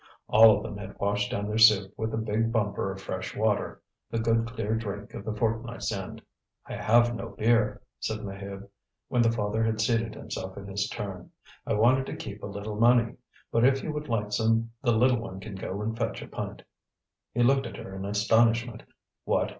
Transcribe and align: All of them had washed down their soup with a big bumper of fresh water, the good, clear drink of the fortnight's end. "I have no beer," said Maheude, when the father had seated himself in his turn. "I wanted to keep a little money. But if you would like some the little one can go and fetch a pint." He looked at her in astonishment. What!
All 0.27 0.57
of 0.57 0.63
them 0.63 0.77
had 0.79 0.97
washed 0.97 1.29
down 1.29 1.47
their 1.47 1.59
soup 1.59 1.93
with 1.95 2.11
a 2.11 2.17
big 2.17 2.51
bumper 2.51 2.91
of 2.91 2.99
fresh 2.99 3.35
water, 3.35 3.83
the 4.09 4.17
good, 4.17 4.47
clear 4.47 4.73
drink 4.73 5.13
of 5.13 5.23
the 5.23 5.31
fortnight's 5.35 5.91
end. 5.91 6.23
"I 6.65 6.73
have 6.75 7.13
no 7.13 7.35
beer," 7.37 7.83
said 7.99 8.21
Maheude, 8.21 8.67
when 9.09 9.21
the 9.21 9.31
father 9.31 9.63
had 9.63 9.79
seated 9.79 10.15
himself 10.15 10.57
in 10.57 10.65
his 10.65 10.89
turn. 10.89 11.29
"I 11.67 11.75
wanted 11.75 12.07
to 12.07 12.15
keep 12.15 12.41
a 12.41 12.47
little 12.47 12.77
money. 12.77 13.13
But 13.51 13.63
if 13.63 13.83
you 13.83 13.93
would 13.93 14.09
like 14.09 14.31
some 14.31 14.71
the 14.81 14.91
little 14.91 15.19
one 15.19 15.39
can 15.39 15.53
go 15.53 15.79
and 15.83 15.95
fetch 15.95 16.23
a 16.23 16.27
pint." 16.27 16.63
He 17.35 17.43
looked 17.43 17.67
at 17.67 17.77
her 17.77 17.95
in 17.95 18.03
astonishment. 18.05 18.81
What! 19.25 19.49